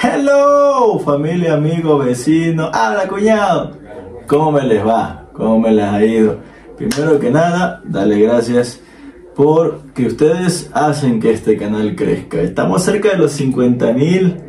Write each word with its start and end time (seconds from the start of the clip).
Hello, 0.00 1.00
familia, 1.00 1.54
amigo, 1.54 1.98
vecino, 1.98 2.70
habla 2.72 3.08
cuñado. 3.08 3.72
¿Cómo 4.28 4.52
me 4.52 4.62
les 4.62 4.86
va? 4.86 5.24
¿Cómo 5.32 5.58
me 5.58 5.72
les 5.72 5.84
ha 5.86 6.04
ido? 6.04 6.38
Primero 6.76 7.18
que 7.18 7.32
nada, 7.32 7.80
dale 7.84 8.20
gracias 8.20 8.80
por 9.34 9.80
que 9.94 10.06
ustedes 10.06 10.70
hacen 10.72 11.20
que 11.20 11.32
este 11.32 11.56
canal 11.56 11.96
crezca. 11.96 12.40
Estamos 12.40 12.84
cerca 12.84 13.08
de 13.08 13.16
los 13.16 13.32
50 13.32 13.92
mil 13.92 14.40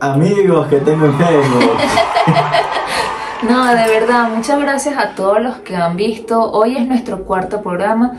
amigos 0.00 0.66
que 0.66 0.76
tengo 0.76 1.06
en 1.06 1.18
Facebook. 1.18 1.78
No, 3.48 3.68
de 3.68 3.86
verdad, 3.86 4.30
muchas 4.34 4.60
gracias 4.60 4.98
a 4.98 5.14
todos 5.14 5.40
los 5.40 5.58
que 5.58 5.76
han 5.76 5.96
visto. 5.96 6.50
Hoy 6.50 6.76
es 6.76 6.88
nuestro 6.88 7.22
cuarto 7.24 7.62
programa. 7.62 8.16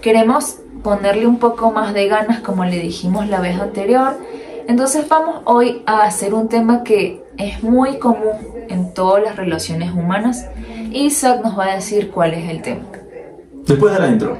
Queremos 0.00 0.58
ponerle 0.84 1.26
un 1.26 1.40
poco 1.40 1.72
más 1.72 1.92
de 1.92 2.06
ganas, 2.06 2.38
como 2.42 2.64
le 2.64 2.78
dijimos 2.78 3.26
la 3.26 3.40
vez 3.40 3.60
anterior. 3.60 4.14
Entonces 4.68 5.08
vamos 5.08 5.42
hoy 5.44 5.82
a 5.86 6.04
hacer 6.04 6.34
un 6.34 6.48
tema 6.48 6.84
que 6.84 7.24
es 7.36 7.62
muy 7.62 7.98
común 7.98 8.36
en 8.68 8.94
todas 8.94 9.22
las 9.22 9.36
relaciones 9.36 9.92
humanas. 9.92 10.46
Isaac 10.92 11.42
nos 11.42 11.58
va 11.58 11.66
a 11.66 11.74
decir 11.74 12.10
cuál 12.10 12.34
es 12.34 12.48
el 12.48 12.62
tema. 12.62 12.84
Después 13.66 13.92
de 13.92 13.98
la 13.98 14.08
intro. 14.08 14.38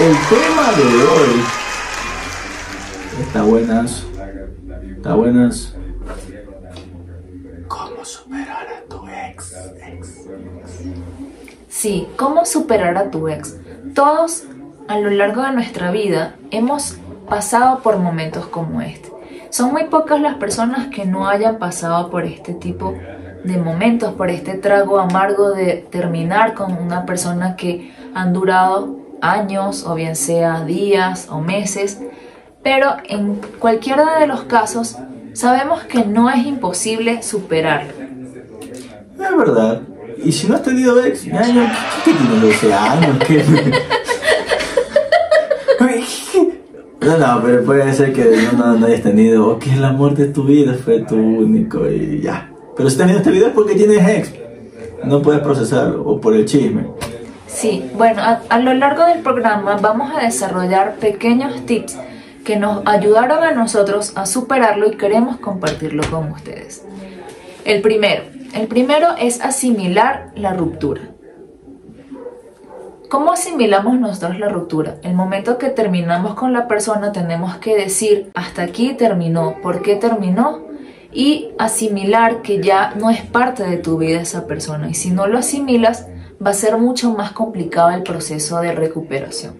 El 0.00 0.16
tema 0.28 0.72
de 0.72 0.84
hoy 1.04 1.44
está 3.20 3.42
buenas, 3.42 4.04
está 4.96 5.14
buenas. 5.14 5.74
¿Cómo 7.68 8.04
superar 8.04 8.66
a 8.66 8.88
tu 8.88 9.06
ex? 9.06 9.54
Sí, 11.82 12.06
¿cómo 12.14 12.44
superar 12.44 12.96
a 12.96 13.10
tu 13.10 13.26
ex? 13.26 13.56
Todos 13.92 14.44
a 14.86 15.00
lo 15.00 15.10
largo 15.10 15.42
de 15.42 15.50
nuestra 15.50 15.90
vida 15.90 16.36
hemos 16.52 16.96
pasado 17.28 17.80
por 17.80 17.96
momentos 17.96 18.46
como 18.46 18.80
este. 18.82 19.10
Son 19.50 19.72
muy 19.72 19.86
pocas 19.86 20.20
las 20.20 20.36
personas 20.36 20.86
que 20.94 21.06
no 21.06 21.26
hayan 21.26 21.58
pasado 21.58 22.08
por 22.08 22.24
este 22.24 22.54
tipo 22.54 22.94
de 23.42 23.56
momentos, 23.56 24.12
por 24.12 24.30
este 24.30 24.54
trago 24.54 25.00
amargo 25.00 25.50
de 25.50 25.84
terminar 25.90 26.54
con 26.54 26.72
una 26.72 27.04
persona 27.04 27.56
que 27.56 27.92
han 28.14 28.32
durado 28.32 29.00
años 29.20 29.84
o 29.84 29.96
bien 29.96 30.14
sea 30.14 30.64
días 30.64 31.26
o 31.30 31.40
meses. 31.40 32.00
Pero 32.62 32.94
en 33.08 33.40
cualquiera 33.58 34.20
de 34.20 34.28
los 34.28 34.42
casos 34.44 34.98
sabemos 35.32 35.82
que 35.82 36.04
no 36.04 36.30
es 36.30 36.46
imposible 36.46 37.24
superarlo. 37.24 37.92
Es 39.18 39.36
verdad. 39.36 39.82
Y 40.24 40.32
si 40.32 40.46
no 40.46 40.54
has 40.54 40.62
tenido 40.62 41.02
ex, 41.04 41.22
¿qué, 41.22 41.30
tienes 41.30 42.40
12 42.40 42.72
años? 42.72 43.16
No, 47.00 47.18
no, 47.18 47.42
pero 47.42 47.64
puede 47.64 47.92
ser 47.92 48.12
que 48.12 48.24
no, 48.56 48.76
no, 48.76 48.86
hayas 48.86 49.02
tenido, 49.02 49.48
o 49.48 49.58
que 49.58 49.72
el 49.72 49.84
amor 49.84 50.14
de 50.14 50.26
tu 50.26 50.44
vida 50.44 50.74
fue 50.74 51.00
tu 51.00 51.16
único 51.16 51.88
y 51.90 52.20
ya. 52.20 52.48
Pero 52.76 52.88
si 52.88 52.94
estás 52.94 53.08
viendo 53.08 53.18
este 53.18 53.32
video 53.32 53.48
es 53.48 53.54
porque 53.54 53.74
tienes 53.74 54.08
ex, 54.08 54.32
no 55.04 55.20
puedes 55.20 55.40
procesarlo, 55.40 56.04
o 56.04 56.20
por 56.20 56.34
el 56.34 56.44
chisme. 56.44 56.86
Sí, 57.48 57.90
bueno, 57.94 58.22
a, 58.22 58.42
a 58.48 58.58
lo 58.60 58.72
largo 58.74 59.04
del 59.04 59.18
programa 59.18 59.78
vamos 59.82 60.12
a 60.16 60.22
desarrollar 60.22 60.94
pequeños 61.00 61.66
tips 61.66 61.98
que 62.44 62.56
nos 62.56 62.86
ayudaron 62.86 63.42
a 63.42 63.50
nosotros 63.50 64.12
a 64.14 64.24
superarlo 64.24 64.86
y 64.86 64.96
queremos 64.96 65.38
compartirlo 65.38 66.04
con 66.08 66.30
ustedes. 66.30 66.84
El 67.64 67.82
primero, 67.82 68.22
el 68.54 68.66
primero 68.68 69.08
es 69.18 69.40
asimilar 69.40 70.32
la 70.34 70.52
ruptura. 70.52 71.02
¿Cómo 73.08 73.32
asimilamos 73.32 74.00
nosotros 74.00 74.38
la 74.38 74.48
ruptura? 74.48 74.96
El 75.02 75.14
momento 75.14 75.58
que 75.58 75.68
terminamos 75.68 76.34
con 76.34 76.52
la 76.52 76.66
persona 76.66 77.12
tenemos 77.12 77.56
que 77.56 77.76
decir 77.76 78.30
hasta 78.34 78.62
aquí 78.62 78.94
terminó, 78.94 79.56
por 79.62 79.82
qué 79.82 79.96
terminó 79.96 80.62
y 81.12 81.50
asimilar 81.58 82.40
que 82.40 82.62
ya 82.62 82.94
no 82.98 83.10
es 83.10 83.20
parte 83.20 83.64
de 83.64 83.76
tu 83.76 83.98
vida 83.98 84.22
esa 84.22 84.46
persona. 84.46 84.88
Y 84.88 84.94
si 84.94 85.10
no 85.10 85.26
lo 85.26 85.38
asimilas, 85.38 86.08
va 86.44 86.50
a 86.50 86.54
ser 86.54 86.78
mucho 86.78 87.12
más 87.12 87.32
complicado 87.32 87.90
el 87.90 88.02
proceso 88.02 88.60
de 88.60 88.72
recuperación. 88.72 89.56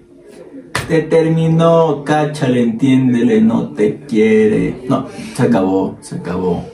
Te 0.89 1.03
terminó, 1.03 2.05
cáchale, 2.05 2.63
entiéndele, 2.63 3.43
no 3.43 3.73
te 3.73 4.01
quiere. 4.01 4.83
No, 4.89 5.07
se 5.35 5.43
acabó, 5.43 5.97
se 6.01 6.17
acabó. 6.17 6.72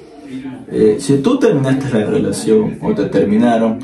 Eh, 0.71 0.97
si 1.01 1.19
tú 1.19 1.39
terminaste 1.39 1.99
la 1.99 2.07
relación 2.07 2.79
o 2.83 2.95
te 2.95 3.07
terminaron, 3.07 3.79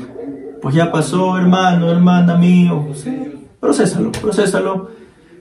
pues 0.61 0.75
ya 0.75 0.91
pasó, 0.91 1.37
hermano, 1.37 1.91
hermana 1.91 2.35
mío. 2.35 2.87
Sí. 2.93 3.15
Procésalo, 3.59 4.11
procésalo. 4.11 4.91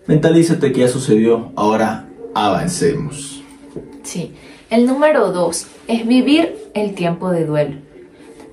Mentalízate 0.06 0.72
que 0.72 0.80
ya 0.80 0.88
sucedió. 0.88 1.52
Ahora 1.56 2.06
avancemos. 2.34 3.42
Sí. 4.02 4.34
El 4.70 4.86
número 4.86 5.30
dos 5.32 5.66
es 5.86 6.06
vivir 6.06 6.56
el 6.74 6.94
tiempo 6.94 7.30
de 7.30 7.44
duelo. 7.44 7.76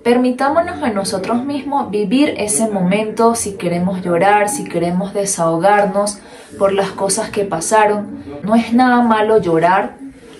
Permitámonos 0.04 0.82
a 0.82 0.90
nosotros 0.90 1.46
mismos 1.46 1.92
vivir 1.92 2.34
ese 2.38 2.68
momento 2.68 3.36
si 3.36 3.54
queremos 3.54 4.02
llorar, 4.02 4.50
si 4.50 4.64
queremos 4.64 5.14
desahogarnos 5.14 6.20
por 6.58 6.74
las 6.74 6.92
cosas 6.92 7.30
que 7.30 7.46
pasaron. 7.46 8.24
No 8.44 8.56
es 8.56 8.74
nada 8.74 9.02
malo 9.02 9.40
llorar, 9.40 9.98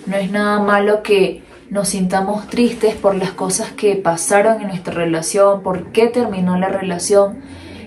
no 0.08 0.18
es 0.18 0.32
nada 0.32 0.60
malo 0.60 1.04
que 1.04 1.44
nos 1.72 1.88
sintamos 1.88 2.48
tristes 2.48 2.96
por 2.96 3.16
las 3.16 3.32
cosas 3.32 3.72
que 3.72 3.96
pasaron 3.96 4.62
en 4.62 4.68
nuestra 4.68 4.94
relación, 4.94 5.64
por 5.64 5.94
qué 5.94 6.08
terminó 6.08 6.58
la 6.58 6.68
relación. 6.68 7.40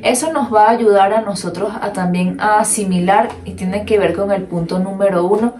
Eso 0.02 0.32
nos 0.32 0.52
va 0.52 0.68
a 0.68 0.70
ayudar 0.70 1.12
a 1.12 1.20
nosotros 1.20 1.70
a 1.78 1.92
también 1.92 2.40
a 2.40 2.60
asimilar 2.60 3.28
y 3.44 3.52
tiene 3.52 3.84
que 3.84 3.98
ver 3.98 4.14
con 4.14 4.32
el 4.32 4.44
punto 4.44 4.78
número 4.78 5.26
uno 5.26 5.56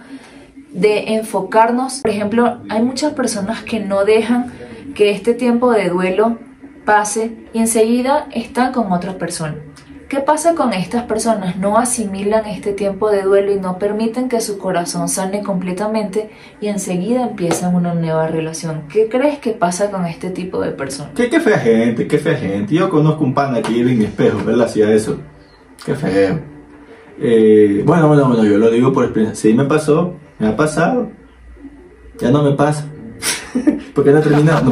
de 0.71 1.13
enfocarnos. 1.13 2.01
Por 2.01 2.09
ejemplo, 2.09 2.57
hay 2.67 2.81
muchas 2.81 3.13
personas 3.13 3.61
que 3.61 3.79
no 3.79 4.05
dejan 4.05 4.51
que 4.95 5.11
este 5.11 5.35
tiempo 5.35 5.71
de 5.71 5.89
duelo 5.89 6.39
pase 6.83 7.37
y 7.53 7.59
enseguida 7.59 8.27
están 8.31 8.73
con 8.73 8.91
otra 8.91 9.19
persona. 9.19 9.55
¿Qué 10.07 10.19
pasa 10.19 10.53
con 10.53 10.71
estas 10.73 11.03
personas? 11.03 11.57
No 11.57 11.77
asimilan 11.77 12.45
este 12.45 12.73
tiempo 12.73 13.09
de 13.09 13.23
duelo 13.23 13.51
y 13.51 13.59
no 13.59 13.79
permiten 13.79 14.29
que 14.29 14.39
su 14.39 14.59
corazón 14.59 15.09
sane 15.09 15.41
completamente 15.41 16.29
y 16.61 16.67
enseguida 16.67 17.23
empiezan 17.23 17.73
una 17.73 17.95
nueva 17.95 18.27
relación. 18.27 18.83
¿Qué 18.87 19.09
crees 19.09 19.39
que 19.39 19.51
pasa 19.51 19.89
con 19.89 20.05
este 20.05 20.29
tipo 20.29 20.61
de 20.61 20.71
personas? 20.71 21.13
¿Qué, 21.15 21.27
qué 21.27 21.39
fea 21.39 21.57
gente, 21.57 22.07
qué 22.07 22.19
fea 22.19 22.35
gente. 22.35 22.75
Yo 22.75 22.87
conozco 22.89 23.23
un 23.23 23.33
pana 23.33 23.63
que 23.63 23.73
vive 23.73 23.93
en 23.93 23.97
mi 23.97 24.05
espejo, 24.05 24.47
él 24.47 24.61
hacía 24.61 24.91
eso. 24.91 25.17
Qué 25.83 25.95
feo. 25.95 26.39
Eh, 27.19 27.81
bueno, 27.83 28.07
bueno, 28.07 28.27
bueno, 28.27 28.43
yo 28.43 28.59
lo 28.59 28.69
digo 28.69 28.93
por 28.93 29.05
experiencia. 29.05 29.49
Sí 29.49 29.55
me 29.55 29.65
pasó, 29.65 30.13
me 30.37 30.49
ha 30.49 30.55
pasado. 30.55 31.09
Ya 32.19 32.29
no 32.29 32.43
me 32.43 32.51
pasa. 32.51 32.85
Porque 33.95 34.11
no 34.11 34.19
he 34.19 34.21
terminado. 34.21 34.71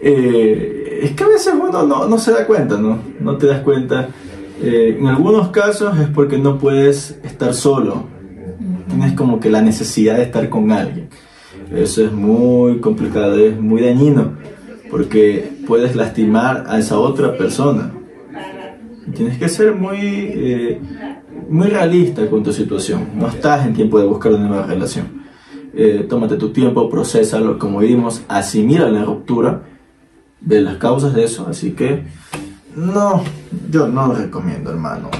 Eh, 0.00 1.00
es 1.02 1.12
que 1.12 1.24
a 1.24 1.28
veces 1.28 1.52
uno 1.54 1.82
no, 1.82 2.06
no 2.06 2.18
se 2.18 2.32
da 2.32 2.46
cuenta, 2.46 2.76
¿no? 2.78 2.98
No 3.20 3.36
te 3.36 3.46
das 3.46 3.60
cuenta. 3.60 4.08
Eh, 4.62 4.96
en 4.98 5.06
algunos 5.06 5.48
casos 5.48 5.98
es 5.98 6.08
porque 6.08 6.38
no 6.38 6.58
puedes 6.58 7.18
estar 7.24 7.54
solo. 7.54 8.04
Tienes 8.88 9.14
como 9.14 9.40
que 9.40 9.50
la 9.50 9.62
necesidad 9.62 10.16
de 10.16 10.22
estar 10.22 10.48
con 10.48 10.70
alguien. 10.70 11.08
Eso 11.74 12.04
es 12.04 12.12
muy 12.12 12.78
complicado, 12.78 13.38
es 13.38 13.58
muy 13.58 13.82
dañino, 13.82 14.34
porque 14.90 15.52
puedes 15.66 15.96
lastimar 15.96 16.64
a 16.68 16.78
esa 16.78 16.98
otra 16.98 17.36
persona. 17.36 17.92
Tienes 19.14 19.38
que 19.38 19.48
ser 19.48 19.74
muy, 19.74 19.98
eh, 20.00 20.80
muy 21.48 21.68
realista 21.68 22.28
con 22.28 22.42
tu 22.42 22.52
situación. 22.52 23.08
No 23.16 23.28
estás 23.28 23.66
en 23.66 23.74
tiempo 23.74 23.98
de 23.98 24.06
buscar 24.06 24.32
una 24.32 24.46
nueva 24.46 24.66
relación. 24.66 25.24
Eh, 25.74 26.06
tómate 26.08 26.36
tu 26.36 26.50
tiempo, 26.50 26.88
procesalo, 26.88 27.58
como 27.58 27.80
vimos, 27.80 28.22
asimila 28.28 28.88
la 28.88 29.04
ruptura, 29.04 29.62
de 30.40 30.60
las 30.60 30.76
causas 30.76 31.14
de 31.14 31.24
eso. 31.24 31.46
Así 31.48 31.72
que 31.72 32.04
no, 32.76 33.22
yo 33.70 33.86
no 33.88 34.08
lo 34.08 34.14
recomiendo, 34.14 34.70
hermano. 34.70 35.10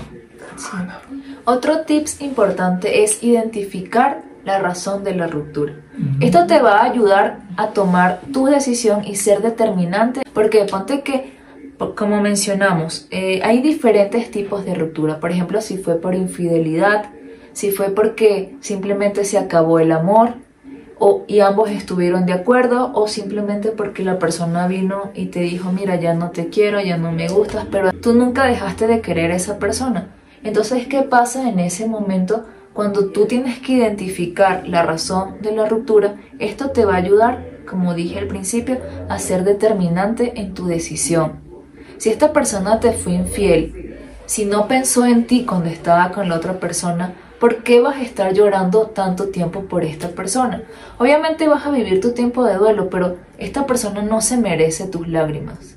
Otro 1.45 1.81
tips 1.83 2.21
importante 2.21 3.05
es 3.05 3.23
identificar 3.23 4.23
la 4.45 4.59
razón 4.59 5.05
de 5.05 5.15
la 5.15 5.27
ruptura. 5.27 5.75
Esto 6.21 6.47
te 6.47 6.61
va 6.61 6.79
a 6.79 6.85
ayudar 6.85 7.41
a 7.56 7.69
tomar 7.69 8.21
tu 8.33 8.47
decisión 8.47 9.05
y 9.05 9.17
ser 9.17 9.43
determinante, 9.43 10.23
porque 10.33 10.65
ponte 10.65 11.03
que, 11.03 11.35
como 11.97 12.21
mencionamos, 12.21 13.06
eh, 13.11 13.41
hay 13.43 13.62
diferentes 13.62 14.31
tipos 14.31 14.65
de 14.65 14.75
ruptura. 14.75 15.21
Por 15.21 15.31
ejemplo, 15.31 15.61
si 15.61 15.79
fue 15.79 15.97
por 15.97 16.15
infidelidad, 16.15 17.07
si 17.53 17.71
fue 17.71 17.91
porque 17.91 18.57
simplemente 18.61 19.25
se 19.25 19.39
acabó 19.39 19.79
el 19.79 19.93
amor, 19.93 20.35
o, 20.99 21.25
y 21.26 21.41
ambos 21.41 21.70
estuvieron 21.70 22.26
de 22.26 22.32
acuerdo 22.32 22.93
o 22.94 23.08
simplemente 23.08 23.70
porque 23.70 24.05
la 24.05 24.19
persona 24.19 24.67
vino 24.69 25.11
y 25.14 25.26
te 25.26 25.41
dijo, 25.41 25.73
mira, 25.73 25.96
ya 25.96 26.14
no 26.14 26.31
te 26.31 26.49
quiero, 26.49 26.81
ya 26.81 26.96
no 26.96 27.12
me 27.12 27.29
gustas, 27.29 27.67
pero 27.70 27.93
tú 27.93 28.14
nunca 28.14 28.46
dejaste 28.46 28.87
de 28.87 29.00
querer 29.00 29.32
a 29.32 29.37
esa 29.37 29.58
persona. 29.58 30.14
Entonces, 30.43 30.87
¿qué 30.87 31.02
pasa 31.02 31.49
en 31.49 31.58
ese 31.58 31.87
momento 31.87 32.44
cuando 32.73 33.06
tú 33.06 33.26
tienes 33.26 33.58
que 33.61 33.73
identificar 33.73 34.69
la 34.69 34.82
razón 34.82 35.37
de 35.41 35.52
la 35.52 35.67
ruptura? 35.67 36.17
Esto 36.38 36.70
te 36.70 36.85
va 36.85 36.94
a 36.94 36.99
ayudar, 36.99 37.44
como 37.69 37.94
dije 37.94 38.19
al 38.19 38.26
principio, 38.26 38.79
a 39.08 39.19
ser 39.19 39.44
determinante 39.44 40.38
en 40.40 40.55
tu 40.55 40.67
decisión. 40.67 41.44
Si 41.97 42.11
esta 42.11 42.32
persona 42.32 42.81
te 42.81 42.93
fue 42.93 43.12
infiel 43.12 43.97
Si 44.26 44.47
no 44.47 44.69
pensó 44.69 45.06
en 45.06 45.26
ti 45.26 45.44
cuando 45.44 45.69
estaba 45.69 46.11
con 46.11 46.29
la 46.29 46.37
otra 46.37 46.58
persona, 46.58 47.12
¿por 47.41 47.63
qué 47.63 47.81
vas 47.81 47.97
a 47.97 48.03
estar 48.03 48.33
llorando 48.33 48.87
tanto 48.87 49.29
tiempo 49.29 49.65
por 49.65 49.85
esta 49.85 50.09
persona? 50.09 50.63
Obviamente 50.99 51.49
vas 51.49 51.67
a 51.67 51.71
vivir 51.71 52.01
tu 52.01 52.13
tiempo 52.13 52.45
de 52.45 52.57
duelo, 52.57 52.89
pero 52.91 53.17
esta 53.39 53.67
persona 53.67 54.03
no 54.03 54.21
se 54.21 54.37
merece 54.37 54.87
tus 54.87 55.09
lágrimas. 55.09 55.77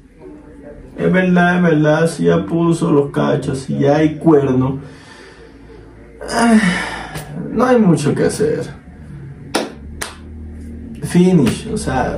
Es 0.98 1.12
verdad, 1.12 1.58
es 1.58 1.62
verdad, 1.62 2.08
si 2.08 2.24
ya 2.26 2.46
puso 2.46 2.92
los 2.92 3.12
cachos, 3.12 3.60
si 3.60 3.80
ya 3.80 3.98
hay 3.98 4.16
cuerno, 4.16 4.80
no 7.52 7.66
hay 7.66 7.80
mucho 7.80 8.16
que 8.16 8.24
hacer. 8.24 8.62
Finish, 11.04 11.70
o 11.72 11.78
sea, 11.78 12.18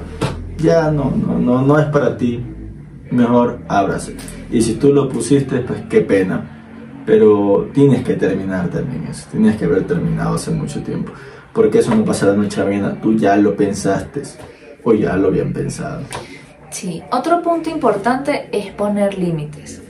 ya 0.57 0.89
no, 0.91 1.11
no, 1.11 1.37
no, 1.37 1.61
no 1.61 1.79
es 1.79 1.85
para 1.87 2.17
ti. 2.17 2.43
Mejor 3.11 3.59
ábrase. 3.67 4.15
Y 4.51 4.61
si 4.61 4.75
tú 4.75 4.93
lo 4.93 5.09
pusiste, 5.09 5.59
pues 5.59 5.81
qué 5.89 6.01
pena. 6.01 6.58
Pero 7.09 7.67
tienes 7.73 8.03
que 8.03 8.13
terminar 8.13 8.69
también 8.69 9.07
eso. 9.09 9.27
Tienes 9.31 9.57
que 9.57 9.65
haber 9.65 9.87
terminado 9.87 10.35
hace 10.35 10.51
mucho 10.51 10.83
tiempo. 10.83 11.11
Porque 11.53 11.79
eso 11.79 11.95
no 11.95 12.05
pasa 12.05 12.27
la 12.27 12.33
noche 12.33 12.61
a 12.61 12.65
mañana. 12.65 13.01
Tú 13.01 13.15
ya 13.15 13.35
lo 13.35 13.55
pensaste 13.55 14.21
o 14.83 14.93
ya 14.93 15.15
lo 15.15 15.29
habían 15.29 15.51
pensado. 15.51 16.03
Sí, 16.69 17.01
otro 17.11 17.41
punto 17.41 17.71
importante 17.71 18.47
es 18.51 18.71
poner 18.73 19.17
límites. 19.17 19.81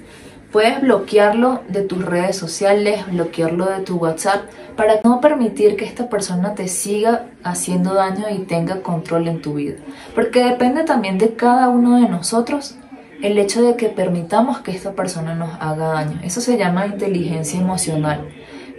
Puedes 0.54 0.80
bloquearlo 0.80 1.62
de 1.68 1.81
tus 1.81 2.06
redes 2.06 2.38
sociales, 2.38 3.06
bloquearlo 3.12 3.65
de 3.65 3.81
tu 3.81 3.98
WhatsApp 3.98 4.45
para 4.77 5.01
no 5.04 5.19
permitir 5.19 5.75
que 5.75 5.83
esta 5.83 6.07
persona 6.07 6.56
te 6.56 6.69
siga 6.69 7.25
haciendo 7.44 7.95
daño 7.95 8.27
y 8.33 8.45
tenga 8.45 8.81
control 8.81 9.27
en 9.27 9.42
tu 9.42 9.56
vida. 9.56 9.75
Porque 10.15 10.42
depende 10.42 10.86
también 10.86 11.18
de 11.18 11.33
cada 11.33 11.68
uno 11.68 12.00
de 12.00 12.07
nosotros 12.07 12.77
el 13.21 13.38
hecho 13.38 13.62
de 13.62 13.75
que 13.75 13.89
permitamos 13.89 14.60
que 14.60 14.71
esta 14.71 14.94
persona 14.94 15.36
nos 15.36 15.54
haga 15.60 15.89
daño. 15.89 16.19
Eso 16.24 16.42
se 16.42 16.57
llama 16.57 16.88
inteligencia 16.88 17.60
emocional. 17.60 18.30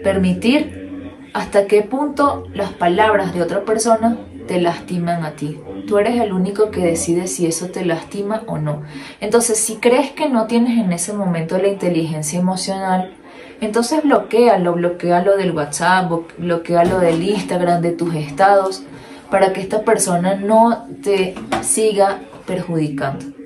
Permitir 0.03 1.29
hasta 1.35 1.67
qué 1.67 1.83
punto 1.83 2.47
las 2.55 2.73
palabras 2.73 3.35
de 3.35 3.43
otra 3.43 3.65
persona 3.65 4.17
te 4.47 4.61
lastiman 4.61 5.25
a 5.25 5.33
ti. 5.33 5.61
Tú 5.87 5.99
eres 5.99 6.21
el 6.21 6.33
único 6.33 6.71
que 6.71 6.81
decide 6.81 7.27
si 7.27 7.47
eso 7.47 7.69
te 7.69 7.85
lastima 7.85 8.43
o 8.47 8.59
no. 8.59 8.83
Entonces, 9.21 9.59
si 9.59 9.77
crees 9.77 10.11
que 10.11 10.29
no 10.29 10.47
tienes 10.47 10.79
en 10.79 10.93
ese 10.93 11.13
momento 11.13 11.59
la 11.59 11.69
inteligencia 11.69 12.41
emocional, 12.41 13.13
entonces 13.61 14.03
bloquealo, 14.03 14.73
bloquealo 14.73 15.37
del 15.37 15.53
WhatsApp, 15.53 16.11
bloquealo 16.39 16.99
del 16.99 17.23
Instagram, 17.23 17.83
de 17.83 17.93
tus 17.93 18.15
estados, 18.15 18.83
para 19.31 19.53
que 19.53 19.61
esta 19.61 19.83
persona 19.83 20.35
no 20.35 20.87
te 21.03 21.35
siga 21.63 22.19
perjudicando. 22.47 23.40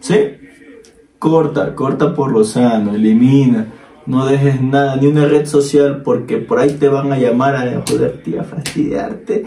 ¿Sí? 0.00 0.36
Corta, 1.18 1.74
corta 1.74 2.14
por 2.14 2.30
lo 2.30 2.44
sano, 2.44 2.94
elimina. 2.94 3.66
No 4.06 4.26
dejes 4.26 4.60
nada, 4.60 4.96
ni 4.96 5.06
una 5.06 5.24
red 5.26 5.46
social, 5.46 6.02
porque 6.02 6.36
por 6.36 6.58
ahí 6.58 6.74
te 6.74 6.88
van 6.88 7.10
a 7.12 7.18
llamar 7.18 7.56
a 7.56 7.82
joderte, 7.88 8.38
a 8.38 8.44
fastidiarte, 8.44 9.44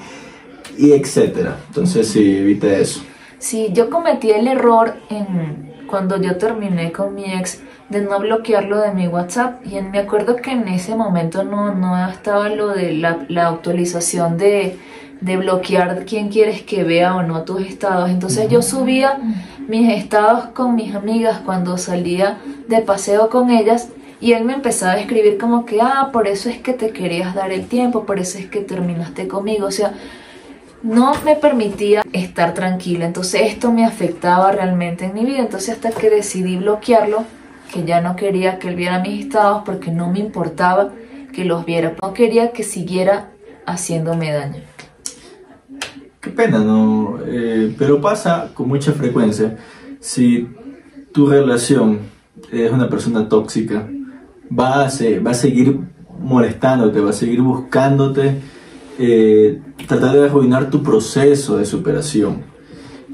y 0.78 0.92
etcétera. 0.94 1.58
Entonces, 1.68 2.08
sí, 2.08 2.38
evita 2.38 2.68
eso. 2.68 3.02
Sí, 3.38 3.70
yo 3.72 3.90
cometí 3.90 4.32
el 4.32 4.48
error 4.48 4.96
en 5.10 5.68
cuando 5.88 6.20
yo 6.20 6.38
terminé 6.38 6.92
con 6.92 7.16
mi 7.16 7.32
ex 7.34 7.62
de 7.90 8.02
no 8.02 8.20
bloquearlo 8.20 8.82
de 8.82 8.94
mi 8.94 9.08
WhatsApp 9.08 9.66
y 9.66 9.80
me 9.82 10.00
acuerdo 10.00 10.36
que 10.36 10.52
en 10.52 10.68
ese 10.68 10.96
momento 10.96 11.44
no, 11.44 11.74
no 11.74 12.10
estaba 12.10 12.50
lo 12.50 12.70
de 12.70 12.94
la, 12.94 13.26
la 13.30 13.48
actualización 13.48 14.38
de, 14.38 14.78
de 15.22 15.38
bloquear 15.38 16.06
quién 16.06 16.30
quieres 16.30 16.62
que 16.62 16.84
vea 16.84 17.16
o 17.16 17.24
no 17.24 17.44
tus 17.44 17.62
estados. 17.62 18.10
Entonces 18.10 18.50
yo 18.50 18.62
subía 18.62 19.20
mis 19.68 19.92
estados 19.92 20.48
con 20.48 20.76
mis 20.76 20.96
amigas 20.96 21.42
cuando 21.46 21.78
salía 21.78 22.38
de 22.68 22.82
paseo 22.82 23.30
con 23.30 23.50
ellas 23.50 23.90
y 24.20 24.34
él 24.34 24.46
me 24.46 24.54
empezaba 24.54 24.94
a 24.94 25.00
escribir 25.00 25.38
como 25.38 25.66
que, 25.66 25.80
ah, 25.82 26.10
por 26.12 26.28
eso 26.28 26.50
es 26.50 26.58
que 26.58 26.74
te 26.74 26.90
querías 26.90 27.36
dar 27.36 27.52
el 27.52 27.68
tiempo, 27.68 28.06
por 28.06 28.20
eso 28.20 28.38
es 28.38 28.48
que 28.48 28.62
terminaste 28.62 29.28
conmigo. 29.28 29.68
O 29.68 29.72
sea, 29.72 29.94
no 30.82 31.14
me 31.24 31.36
permitía 31.36 32.04
estar 32.14 32.54
tranquila. 32.54 33.06
Entonces 33.06 33.42
esto 33.44 33.72
me 33.72 33.86
afectaba 33.86 34.52
realmente 34.52 35.06
en 35.06 35.14
mi 35.14 35.26
vida. 35.26 35.40
Entonces 35.40 35.76
hasta 35.76 35.92
que 35.92 36.10
decidí 36.10 36.58
bloquearlo, 36.58 37.26
que 37.72 37.84
ya 37.84 38.02
no 38.02 38.16
quería 38.16 38.58
que 38.58 38.70
él 38.70 38.76
viera 38.76 39.00
mis 39.00 39.26
estados 39.26 39.64
porque 39.66 39.92
no 39.92 40.10
me 40.12 40.20
importaba 40.20 40.90
que 41.34 41.46
los 41.46 41.66
viera. 41.66 41.94
No 42.02 42.14
quería 42.14 42.52
que 42.52 42.64
siguiera 42.64 43.30
haciéndome 43.66 44.32
daño. 44.32 44.62
Pena, 46.38 46.60
¿no? 46.60 47.18
Eh, 47.26 47.74
pero 47.80 48.00
pasa 48.00 48.52
con 48.54 48.68
mucha 48.68 48.92
frecuencia. 48.92 49.58
Si 50.00 50.48
tu 51.12 51.26
relación 51.26 52.00
es 52.52 52.72
una 52.72 52.88
persona 52.88 53.28
tóxica, 53.28 53.90
va 54.48 54.86
a, 54.86 54.90
va 55.26 55.32
a 55.32 55.34
seguir 55.34 55.80
molestándote, 56.22 57.02
va 57.02 57.10
a 57.10 57.14
seguir 57.14 57.42
buscándote, 57.42 58.36
eh, 59.00 59.60
tratar 59.88 60.14
de 60.14 60.26
arruinar 60.26 60.70
tu 60.70 60.84
proceso 60.84 61.58
de 61.58 61.66
superación. 61.66 62.44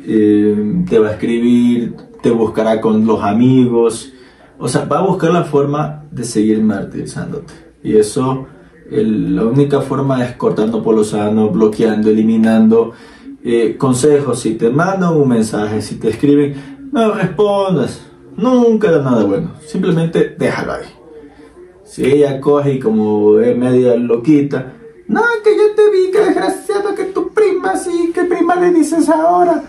Eh, 0.05 0.83
te 0.89 0.99
va 0.99 1.07
a 1.07 1.11
escribir, 1.13 1.95
te 2.21 2.29
buscará 2.29 2.81
con 2.81 3.07
los 3.07 3.23
amigos, 3.23 4.11
o 4.59 4.67
sea, 4.67 4.83
va 4.83 4.99
a 4.99 5.07
buscar 5.07 5.31
la 5.31 5.45
forma 5.45 6.03
de 6.11 6.25
seguir 6.25 6.61
martirizándote. 6.61 7.53
Y 7.83 7.95
eso 7.95 8.47
la 8.91 9.45
única 9.45 9.81
forma 9.81 10.23
es 10.25 10.35
cortando 10.35 10.83
por 10.83 10.93
lo 10.93 11.03
sano, 11.03 11.49
bloqueando, 11.49 12.09
eliminando. 12.09 12.91
Eh, 13.45 13.75
consejos, 13.77 14.39
si 14.39 14.55
te 14.55 14.69
mandan 14.69 15.13
un 15.13 15.27
mensaje, 15.27 15.81
si 15.81 15.95
te 15.95 16.09
escriben, 16.09 16.89
no 16.91 17.13
respondas. 17.13 18.01
Nunca 18.37 18.89
da 18.89 19.03
nada 19.03 19.23
bueno. 19.25 19.51
Simplemente 19.65 20.35
déjalo 20.37 20.73
ahí. 20.73 20.85
Si 21.83 22.05
ella 22.05 22.39
coge 22.39 22.73
y 22.73 22.79
como 22.79 23.39
es 23.39 23.55
media 23.57 23.95
loquita, 23.95 24.73
no, 25.07 25.21
que 25.43 25.55
yo 25.55 25.75
te 25.75 25.91
vi, 25.91 26.11
que 26.11 26.19
desgraciado, 26.19 26.95
que 26.95 27.05
tu 27.05 27.29
prima, 27.33 27.75
sí, 27.75 28.11
que 28.13 28.23
prima 28.23 28.55
le 28.55 28.71
dices 28.71 29.09
ahora. 29.09 29.63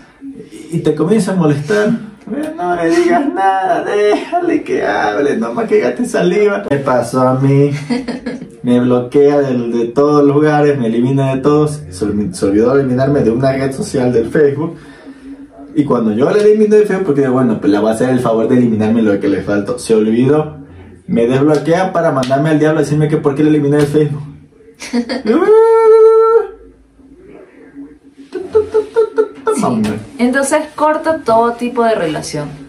Y 0.71 0.79
te 0.79 0.95
comienza 0.95 1.33
a 1.33 1.35
molestar. 1.35 1.89
No 2.55 2.75
le 2.75 2.89
digas 2.89 3.31
nada, 3.33 3.83
déjale 3.83 4.63
que 4.63 4.83
hable, 4.83 5.37
nomás 5.37 5.67
que 5.67 5.81
te 5.81 6.05
saliva. 6.05 6.63
Me 6.69 6.77
pasó 6.77 7.21
a 7.21 7.39
mí. 7.39 7.71
me 8.65 8.79
bloquea 8.79 9.41
de, 9.41 9.85
todos 9.89 10.25
los 10.25 10.35
lugares, 10.35 10.79
me 10.79 10.87
elimina 10.87 11.35
de 11.35 11.41
todos, 11.41 11.83
se, 11.91 12.03
olvidó 12.03 12.75
eliminarme 12.75 13.19
de 13.19 13.29
una 13.29 13.51
red 13.51 13.71
social 13.71 14.11
del 14.11 14.31
Facebook. 14.31 14.75
Y 15.75 15.83
cuando 15.83 16.11
yo 16.13 16.31
le 16.31 16.41
elimino 16.41 16.75
de 16.75 16.87
Facebook, 16.87 17.05
porque 17.05 17.27
bueno, 17.27 17.59
pues 17.59 17.71
le 17.71 17.77
voy 17.77 17.91
a 17.91 17.93
hacer 17.93 18.09
el 18.09 18.21
favor 18.21 18.47
de 18.47 18.57
eliminarme 18.57 19.03
lo 19.03 19.19
que 19.19 19.27
le 19.27 19.43
faltó, 19.43 19.77
se 19.77 19.93
olvidó, 19.93 20.57
me 21.05 21.27
desbloquea 21.27 21.93
para 21.93 22.11
mandarme 22.11 22.49
al 22.49 22.57
diablo 22.57 22.79
a 22.79 22.81
decirme 22.81 23.07
que 23.07 23.17
por 23.17 23.35
qué 23.35 23.43
le 23.43 23.51
eliminé 23.51 23.77
de 23.77 23.85
Facebook. 23.85 24.23
Entonces 30.17 30.63
corta 30.73 31.21
todo 31.23 31.53
tipo 31.53 31.83
de 31.83 31.93
relación 31.93 32.64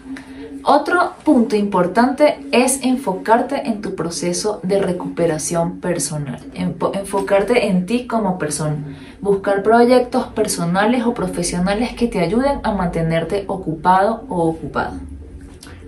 otro 0.69 1.13
punto 1.23 1.55
importante 1.55 2.39
es 2.51 2.83
enfocarte 2.83 3.69
en 3.69 3.81
tu 3.81 3.95
proceso 3.95 4.59
de 4.63 4.81
recuperación 4.81 5.79
personal, 5.79 6.39
enfocarte 6.53 7.67
en 7.67 7.85
ti 7.85 8.05
como 8.05 8.37
persona, 8.37 8.75
buscar 9.21 9.63
proyectos 9.63 10.27
personales 10.27 11.05
o 11.05 11.13
profesionales 11.13 11.93
que 11.93 12.07
te 12.07 12.19
ayuden 12.19 12.59
a 12.63 12.73
mantenerte 12.73 13.45
ocupado 13.47 14.25
o 14.27 14.49
ocupada. 14.49 14.99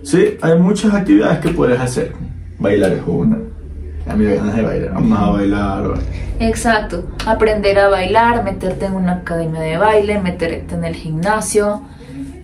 Sí, 0.02 0.38
hay 0.40 0.58
muchas 0.58 0.94
actividades 0.94 1.40
que 1.40 1.50
puedes 1.50 1.78
hacer. 1.78 2.14
Bailar 2.58 2.92
es 2.92 3.02
una. 3.06 3.36
A 4.08 4.14
mí 4.14 4.24
me 4.24 4.34
ganas 4.34 4.56
de 4.56 4.62
bailar, 4.62 4.94
vamos 4.94 5.18
a 5.18 5.30
bailar. 5.30 5.94
Exacto, 6.38 7.04
aprender 7.26 7.78
a 7.78 7.88
bailar, 7.88 8.44
meterte 8.44 8.86
en 8.86 8.94
una 8.94 9.12
academia 9.12 9.60
de 9.60 9.76
baile, 9.76 10.18
meterte 10.20 10.74
en 10.74 10.86
el 10.86 10.94
gimnasio, 10.94 11.82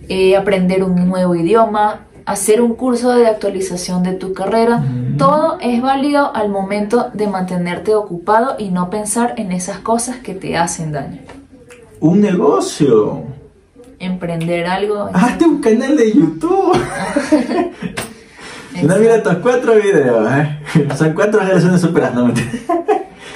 eh, 0.07 0.37
aprender 0.37 0.83
un 0.83 1.07
nuevo 1.07 1.33
idioma, 1.33 2.01
hacer 2.27 2.61
un 2.61 2.75
curso 2.75 3.15
de 3.15 3.25
actualización 3.25 4.03
de 4.03 4.11
tu 4.11 4.33
carrera, 4.33 4.83
todo 5.17 5.57
es 5.61 5.81
válido 5.81 6.35
al 6.35 6.49
momento 6.49 7.09
de 7.13 7.25
mantenerte 7.25 7.95
ocupado 7.95 8.57
y 8.59 8.69
no 8.69 8.89
pensar 8.89 9.35
en 9.37 9.53
esas 9.53 9.79
cosas 9.79 10.17
que 10.17 10.33
te 10.33 10.57
hacen 10.57 10.91
daño. 10.91 11.19
Un 12.01 12.19
negocio. 12.19 13.23
Emprender 13.97 14.67
algo. 14.67 15.09
Hazte 15.13 15.45
un 15.45 15.61
canal 15.61 15.95
de 15.95 16.11
YouTube. 16.11 16.77
no 18.83 18.97
mira 18.97 19.15
estos 19.15 19.37
cuatro 19.37 19.75
videos, 19.75 20.29
¿eh? 20.29 20.59
Son 20.97 21.13
cuatro 21.13 21.39
generaciones 21.39 21.79
superando. 21.79 22.33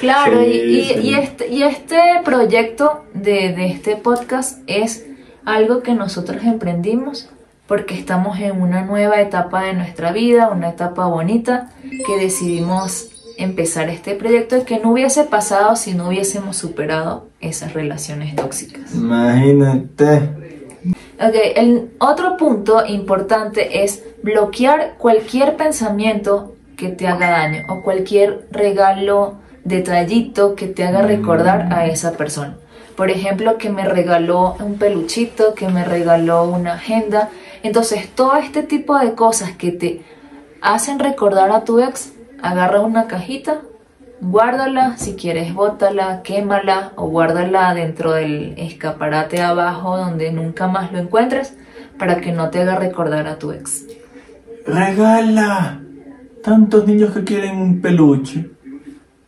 claro, 0.01 0.45
y, 0.45 1.13
este, 1.13 1.47
y 1.47 1.63
este 1.63 1.97
proyecto 2.25 3.05
de, 3.13 3.53
de 3.53 3.67
este 3.67 3.95
podcast 3.95 4.59
es 4.67 5.05
algo 5.45 5.81
que 5.81 5.93
nosotros 5.93 6.43
emprendimos 6.43 7.29
porque 7.67 7.97
estamos 7.97 8.39
en 8.39 8.61
una 8.61 8.81
nueva 8.81 9.21
etapa 9.21 9.63
de 9.63 9.73
nuestra 9.73 10.11
vida, 10.11 10.49
una 10.49 10.69
etapa 10.69 11.07
bonita, 11.07 11.69
que 12.05 12.17
decidimos 12.17 13.09
empezar 13.37 13.89
este 13.89 14.15
proyecto 14.15 14.63
que 14.65 14.79
no 14.79 14.91
hubiese 14.91 15.23
pasado 15.23 15.75
si 15.75 15.93
no 15.93 16.09
hubiésemos 16.09 16.57
superado 16.57 17.27
esas 17.39 17.73
relaciones 17.73 18.35
tóxicas. 18.35 18.93
Imagínate. 18.93 20.29
Ok, 21.19 21.35
el 21.55 21.91
otro 21.99 22.35
punto 22.37 22.85
importante 22.85 23.83
es 23.83 24.03
bloquear 24.23 24.95
cualquier 24.97 25.55
pensamiento 25.55 26.55
que 26.75 26.89
te 26.89 27.07
haga 27.07 27.29
daño 27.29 27.65
o 27.69 27.83
cualquier 27.83 28.47
regalo, 28.51 29.35
detallito 29.63 30.55
que 30.55 30.67
te 30.67 30.83
haga 30.83 31.03
recordar 31.03 31.71
a 31.71 31.85
esa 31.85 32.13
persona. 32.13 32.57
Por 32.95 33.11
ejemplo, 33.11 33.57
que 33.57 33.69
me 33.69 33.85
regaló 33.85 34.55
un 34.59 34.77
peluchito, 34.77 35.53
que 35.53 35.67
me 35.67 35.85
regaló 35.85 36.43
una 36.43 36.73
agenda. 36.73 37.29
Entonces, 37.63 38.09
todo 38.13 38.35
este 38.37 38.63
tipo 38.63 38.97
de 38.97 39.13
cosas 39.13 39.51
que 39.51 39.71
te 39.71 40.01
hacen 40.61 40.99
recordar 40.99 41.51
a 41.51 41.63
tu 41.63 41.79
ex, 41.79 42.13
agarra 42.41 42.81
una 42.81 43.07
cajita, 43.07 43.61
guárdala, 44.21 44.97
si 44.97 45.15
quieres 45.15 45.53
bótala, 45.53 46.21
quémala 46.23 46.93
o 46.95 47.07
guárdala 47.07 47.73
dentro 47.73 48.13
del 48.13 48.53
escaparate 48.57 49.41
abajo 49.41 49.97
donde 49.97 50.31
nunca 50.31 50.67
más 50.67 50.91
lo 50.91 50.99
encuentres 50.99 51.55
para 51.97 52.21
que 52.21 52.31
no 52.31 52.49
te 52.49 52.59
haga 52.59 52.75
recordar 52.75 53.27
a 53.27 53.37
tu 53.37 53.51
ex. 53.51 53.85
Regala. 54.65 55.81
Tantos 56.43 56.87
niños 56.87 57.13
que 57.13 57.23
quieren 57.23 57.57
un 57.57 57.81
peluche. 57.81 58.49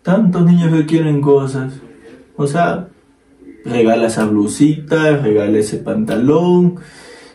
Tantos 0.01 0.45
niños 0.45 0.73
que 0.73 0.85
quieren 0.85 1.21
cosas. 1.21 1.73
O 2.35 2.47
sea, 2.47 2.87
regala 3.63 4.07
esa 4.07 4.25
blusita, 4.25 5.17
regala 5.17 5.57
ese 5.59 5.77
pantalón. 5.77 6.79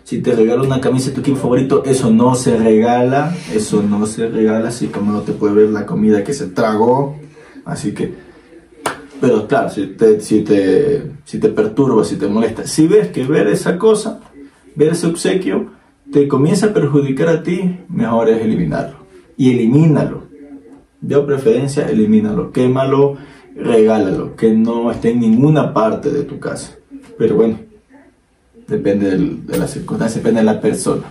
Si 0.09 0.23
te 0.23 0.35
regala 0.35 0.63
una 0.63 0.81
camisa 0.81 1.11
de 1.11 1.17
tu 1.17 1.21
equipo 1.21 1.37
favorito, 1.37 1.85
eso 1.85 2.11
no 2.11 2.35
se 2.35 2.57
regala. 2.57 3.37
Eso 3.53 3.83
no 3.83 4.07
se 4.07 4.27
regala, 4.27 4.71
así 4.71 4.87
como 4.87 5.13
no 5.13 5.21
te 5.21 5.33
puede 5.33 5.53
ver 5.53 5.69
la 5.69 5.85
comida 5.85 6.25
que 6.25 6.33
se 6.33 6.47
tragó. 6.47 7.19
Así 7.67 7.93
que, 7.93 8.15
pero 9.21 9.47
claro, 9.47 9.69
si 9.69 9.89
te, 9.89 10.19
si 10.23 10.41
te, 10.41 11.03
si 11.27 11.39
te 11.39 11.51
perturba, 11.51 12.05
si 12.05 12.17
te 12.17 12.27
molesta, 12.27 12.67
si 12.67 12.87
ves 12.87 13.09
que 13.09 13.25
ver 13.25 13.49
esa 13.49 13.77
cosa, 13.77 14.21
ver 14.75 14.93
ese 14.93 15.09
obsequio, 15.09 15.73
te 16.11 16.27
comienza 16.27 16.69
a 16.69 16.73
perjudicar 16.73 17.29
a 17.29 17.43
ti, 17.43 17.81
mejor 17.91 18.31
es 18.31 18.41
eliminarlo. 18.41 18.97
Y 19.37 19.51
elimínalo. 19.51 20.23
De 21.03 21.21
preferencia, 21.21 21.87
elimínalo. 21.87 22.51
Quémalo, 22.51 23.19
regálalo. 23.55 24.37
Que 24.37 24.53
no 24.53 24.91
esté 24.91 25.11
en 25.11 25.21
ninguna 25.21 25.75
parte 25.75 26.09
de 26.09 26.23
tu 26.23 26.39
casa. 26.39 26.79
Pero 27.19 27.35
bueno, 27.35 27.68
depende 28.69 29.17
de 29.17 29.59
la 29.59 29.67
circunstancia, 29.67 30.21
depende 30.21 30.41
de 30.41 30.47
la 30.47 30.61
persona. 30.61 31.05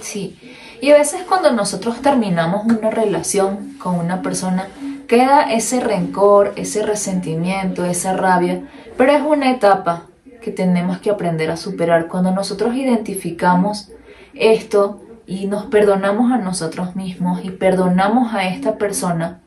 Sí. 0.00 0.36
Y 0.80 0.90
a 0.90 0.98
veces 0.98 1.22
cuando 1.26 1.52
nosotros 1.52 2.02
terminamos 2.02 2.66
una 2.66 2.90
relación 2.90 3.74
con 3.78 3.94
una 3.94 4.20
persona, 4.20 4.68
queda 5.06 5.52
ese 5.52 5.80
rencor, 5.80 6.52
ese 6.56 6.84
resentimiento, 6.84 7.84
esa 7.84 8.12
rabia, 8.12 8.62
pero 8.96 9.12
es 9.12 9.22
una 9.22 9.50
etapa 9.50 10.06
que 10.42 10.52
tenemos 10.52 10.98
que 10.98 11.10
aprender 11.10 11.50
a 11.50 11.56
superar. 11.56 12.06
Cuando 12.08 12.30
nosotros 12.30 12.76
identificamos 12.76 13.90
esto 14.34 15.00
y 15.26 15.46
nos 15.46 15.66
perdonamos 15.66 16.30
a 16.30 16.38
nosotros 16.38 16.94
mismos 16.94 17.44
y 17.44 17.50
perdonamos 17.50 18.34
a 18.34 18.46
esta 18.48 18.76
persona, 18.76 19.40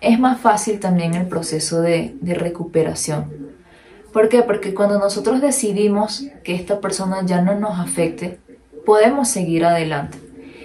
es 0.00 0.18
más 0.20 0.40
fácil 0.40 0.78
también 0.78 1.14
el 1.14 1.26
proceso 1.26 1.80
de, 1.80 2.14
de 2.20 2.34
recuperación. 2.34 3.45
¿Por 4.16 4.30
qué? 4.30 4.40
Porque 4.40 4.72
cuando 4.72 4.98
nosotros 4.98 5.42
decidimos 5.42 6.24
que 6.42 6.54
esta 6.54 6.80
persona 6.80 7.18
ya 7.26 7.42
no 7.42 7.54
nos 7.54 7.78
afecte, 7.78 8.40
podemos 8.86 9.28
seguir 9.28 9.66
adelante. 9.66 10.16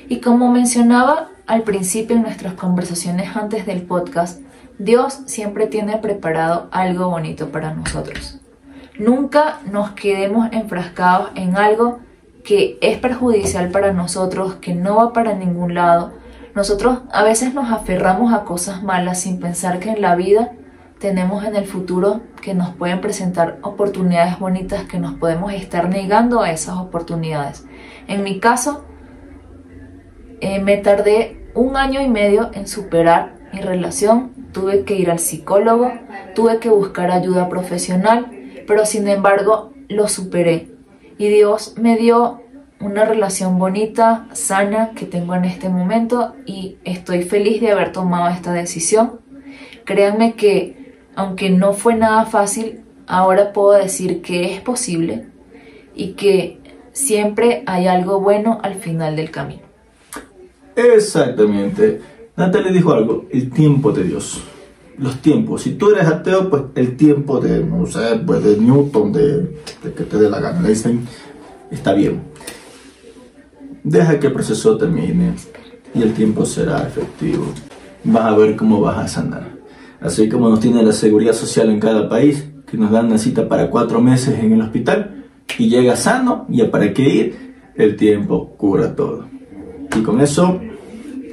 Y 0.08 0.22
como 0.22 0.50
mencionaba 0.50 1.27
al 1.48 1.63
principio 1.63 2.15
en 2.15 2.22
nuestras 2.22 2.53
conversaciones 2.53 3.36
antes 3.36 3.65
del 3.65 3.81
podcast, 3.81 4.39
Dios 4.79 5.20
siempre 5.25 5.67
tiene 5.67 5.98
preparado 5.98 6.70
algo 6.72 7.10
bonito 7.10 7.50
para 7.50 7.74
nosotros. 7.74 8.39
Nunca 8.98 9.60
nos 9.70 9.91
quedemos 9.91 10.48
enfrascados 10.53 11.31
en 11.36 11.58
algo 11.58 12.00
que 12.46 12.77
es 12.79 13.00
perjudicial 13.00 13.70
para 13.70 13.91
nosotros, 13.91 14.55
que 14.62 14.75
no 14.75 14.96
va 14.96 15.12
para 15.12 15.34
ningún 15.34 15.74
lado. 15.74 16.13
Nosotros 16.55 17.00
a 17.12 17.22
veces 17.25 17.53
nos 17.53 17.70
aferramos 17.70 18.34
a 18.34 18.46
cosas 18.46 18.81
malas 18.81 19.20
sin 19.20 19.41
pensar 19.41 19.79
que 19.79 19.89
en 19.89 20.00
la 20.00 20.15
vida 20.15 20.53
tenemos 21.01 21.43
en 21.43 21.55
el 21.55 21.65
futuro 21.65 22.22
que 22.41 22.53
nos 22.53 22.75
pueden 22.75 23.01
presentar 23.01 23.58
oportunidades 23.63 24.38
bonitas 24.38 24.86
que 24.86 25.00
nos 25.00 25.15
podemos 25.15 25.51
estar 25.51 25.89
negando 25.89 26.41
a 26.41 26.51
esas 26.51 26.77
oportunidades. 26.77 27.65
En 28.08 28.24
mi 28.24 28.39
caso, 28.39 28.86
eh, 30.41 30.62
me 30.62 30.77
tardé 30.77 31.50
un 31.55 31.75
año 31.75 32.01
y 32.01 32.08
medio 32.08 32.51
en 32.53 32.67
superar 32.67 33.34
mi 33.51 33.62
relación, 33.62 34.31
tuve 34.53 34.84
que 34.86 34.96
ir 34.96 35.10
al 35.10 35.17
psicólogo, 35.17 35.91
tuve 36.36 36.60
que 36.60 36.70
buscar 36.70 37.10
ayuda 37.10 37.50
profesional, 37.50 38.27
pero 38.67 38.86
sin 38.86 39.08
embargo 39.08 39.74
lo 39.89 40.08
superé 40.08 40.70
y 41.17 41.29
Dios 41.29 41.75
me 41.77 41.98
dio 41.98 42.43
una 42.79 43.05
relación 43.05 43.58
bonita, 43.58 44.27
sana 44.34 44.91
que 44.91 45.05
tengo 45.05 45.34
en 45.34 45.46
este 45.46 45.67
momento 45.67 46.36
y 46.46 46.77
estoy 46.84 47.24
feliz 47.24 47.60
de 47.60 47.72
haber 47.72 47.91
tomado 47.91 48.29
esta 48.29 48.53
decisión. 48.53 49.20
Créanme 49.84 50.34
que 50.34 50.80
aunque 51.15 51.50
no 51.50 51.74
fue 51.74 51.96
nada 51.96 52.25
fácil, 52.25 52.82
ahora 53.08 53.53
puedo 53.53 53.72
decir 53.72 54.22
que 54.22 54.53
es 54.53 54.62
posible 54.62 55.27
y 55.96 56.13
que 56.13 56.60
siempre 56.94 57.63
hay 57.65 57.88
algo 57.88 58.20
bueno 58.20 58.60
al 58.63 58.75
final 58.75 59.15
del 59.15 59.32
camino. 59.32 59.63
Exactamente. 60.75 62.01
Natalie 62.36 62.72
dijo 62.72 62.94
algo, 62.94 63.25
el 63.32 63.50
tiempo 63.50 63.91
de 63.91 64.03
Dios 64.03 64.41
los 65.01 65.20
tiempos. 65.22 65.63
Si 65.63 65.72
tú 65.72 65.89
eres 65.89 66.08
ateo, 66.08 66.50
pues 66.50 66.63
el 66.75 66.96
tiempo 66.96 67.39
de, 67.39 67.62
pues 67.62 68.44
de 68.44 68.58
Newton, 68.58 69.12
de, 69.12 69.58
que 69.82 70.03
te 70.03 70.18
dé 70.18 70.30
la 70.30 70.39
gana, 70.39 70.68
dicen, 70.68 71.08
está 71.72 71.94
bien. 71.94 72.22
Deja 73.84 74.20
que 74.20 74.27
el 74.27 74.34
proceso 74.34 74.77
termine 74.77 75.34
y 75.96 76.03
el 76.03 76.13
tiempo 76.13 76.46
será 76.46 76.88
efectivo. 76.88 77.46
Vas 78.03 78.25
a 78.25 78.38
ver 78.38 78.56
cómo 78.56 78.80
vas 78.80 78.98
a 79.00 79.08
sanar. 79.08 79.61
Así 80.01 80.27
como 80.27 80.50
nos 80.50 80.60
tiene 80.60 80.81
la 80.84 80.91
seguridad 80.91 81.34
social 81.34 81.70
en 81.70 81.79
cada 81.79 82.10
país, 82.10 82.50
que 82.70 82.75
nos 82.75 82.91
dan 82.91 83.05
una 83.05 83.17
cita 83.17 83.48
para 83.48 83.70
cuatro 83.70 84.01
meses 84.01 84.39
en 84.39 84.53
el 84.53 84.62
hospital 84.62 85.25
y 85.58 85.70
llega 85.70 85.96
sano, 85.96 86.46
y 86.50 86.63
para 86.63 86.91
qué 86.93 87.03
ir, 87.03 87.55
el 87.75 87.96
tiempo 87.96 88.50
cura 88.58 88.96
todo. 88.96 89.27
Y 89.96 90.01
con 90.01 90.20
eso 90.22 90.60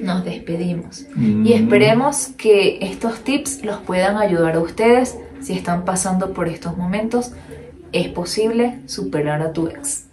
nos 0.02 0.24
despedimos. 0.24 1.06
Mm. 1.14 1.46
Y 1.46 1.52
esperemos 1.54 2.28
que 2.36 2.78
estos 2.82 3.20
tips 3.20 3.64
los 3.64 3.78
puedan 3.78 4.16
ayudar 4.16 4.56
a 4.56 4.60
ustedes 4.60 5.18
si 5.40 5.54
están 5.54 5.84
pasando 5.84 6.32
por 6.32 6.48
estos 6.48 6.76
momentos. 6.76 7.32
Es 7.92 8.08
posible 8.08 8.80
superar 8.86 9.40
a 9.40 9.52
tu 9.52 9.68
ex. 9.68 10.08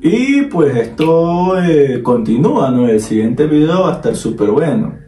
Y 0.00 0.42
pues 0.42 0.76
esto 0.76 1.58
eh, 1.62 2.02
continúa, 2.02 2.70
¿no? 2.70 2.86
El 2.86 3.00
siguiente 3.00 3.46
video 3.46 3.82
va 3.84 3.94
a 3.94 3.96
estar 3.96 4.14
súper 4.14 4.50
bueno. 4.50 5.05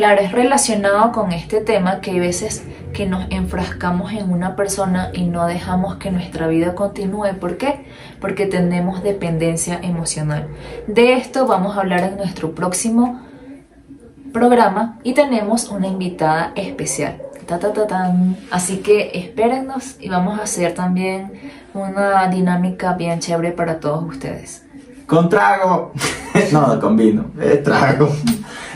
Claro, 0.00 0.22
es 0.22 0.32
relacionado 0.32 1.12
con 1.12 1.30
este 1.30 1.60
tema 1.60 2.00
que 2.00 2.12
hay 2.12 2.20
veces 2.20 2.64
que 2.94 3.04
nos 3.04 3.26
enfrascamos 3.28 4.14
en 4.14 4.32
una 4.32 4.56
persona 4.56 5.10
y 5.12 5.24
no 5.24 5.46
dejamos 5.46 5.96
que 5.96 6.10
nuestra 6.10 6.46
vida 6.46 6.74
continúe. 6.74 7.34
¿Por 7.38 7.58
qué? 7.58 7.84
Porque 8.18 8.46
tenemos 8.46 9.02
dependencia 9.02 9.78
emocional. 9.82 10.48
De 10.86 11.12
esto 11.12 11.46
vamos 11.46 11.76
a 11.76 11.80
hablar 11.80 12.04
en 12.04 12.16
nuestro 12.16 12.54
próximo 12.54 13.20
programa 14.32 14.98
y 15.02 15.12
tenemos 15.12 15.68
una 15.68 15.88
invitada 15.88 16.52
especial. 16.56 17.20
Así 18.50 18.78
que 18.78 19.10
espérennos 19.12 19.96
y 20.00 20.08
vamos 20.08 20.40
a 20.40 20.44
hacer 20.44 20.72
también 20.72 21.30
una 21.74 22.26
dinámica 22.28 22.94
bien 22.94 23.20
chévere 23.20 23.52
para 23.52 23.80
todos 23.80 24.02
ustedes. 24.04 24.64
Con 25.06 25.28
trago. 25.28 25.92
no, 26.52 26.80
con 26.80 26.96
vino. 26.96 27.26
Es 27.38 27.62
trago. 27.62 28.08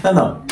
No, 0.02 0.12
no. 0.12 0.43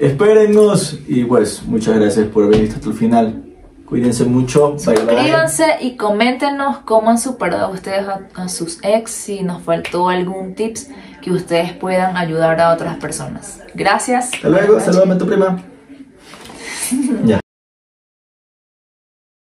Espérennos 0.00 0.98
y 1.06 1.24
pues 1.24 1.62
muchas 1.62 1.98
gracias 1.98 2.26
por 2.28 2.48
venir 2.48 2.72
hasta 2.74 2.88
el 2.88 2.94
final. 2.94 3.44
Cuídense 3.84 4.24
mucho. 4.24 4.78
Suscríbanse 4.78 5.76
y 5.80 5.96
coméntenos 5.96 6.78
cómo 6.78 7.10
han 7.10 7.18
superado 7.18 7.70
ustedes 7.72 8.06
a, 8.34 8.48
sus 8.48 8.78
ex, 8.82 9.10
si 9.10 9.42
nos 9.42 9.62
faltó 9.62 10.08
algún 10.08 10.54
tips 10.54 10.88
que 11.20 11.32
ustedes 11.32 11.72
puedan 11.72 12.16
ayudar 12.16 12.58
a 12.60 12.72
otras 12.72 12.96
personas. 12.96 13.60
Gracias. 13.74 14.30
Hasta 14.32 14.48
luego, 14.48 14.80
saludame 14.80 15.14
a 15.14 15.18
tu 15.18 15.26
prima. 15.26 15.62
ya. 17.24 17.39